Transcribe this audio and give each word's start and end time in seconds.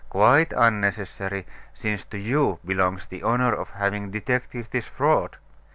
Quite 0.09 0.51
unnecessary, 0.57 1.45
since 1.75 2.05
to 2.05 2.17
you 2.17 2.57
belongs 2.65 3.05
the 3.05 3.21
honor 3.21 3.53
of 3.53 3.69
having 3.69 4.09
detected 4.09 4.65
this 4.71 4.87
fraud. 4.87 5.37